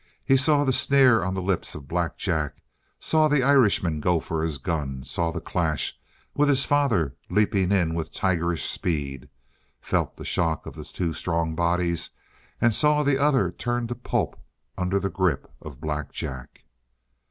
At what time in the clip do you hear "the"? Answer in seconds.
0.63-0.73, 1.35-1.43, 3.27-3.43, 5.29-5.39, 10.15-10.25, 10.73-10.85, 13.03-13.19, 14.99-15.11